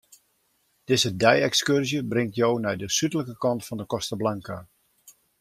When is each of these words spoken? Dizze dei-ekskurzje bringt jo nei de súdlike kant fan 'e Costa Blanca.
Dizze 0.91 1.11
dei-ekskurzje 1.23 2.01
bringt 2.13 2.39
jo 2.41 2.49
nei 2.63 2.75
de 2.81 2.87
súdlike 2.97 3.35
kant 3.45 3.61
fan 3.69 3.81
'e 3.85 3.89
Costa 3.93 4.15
Blanca. 4.23 4.57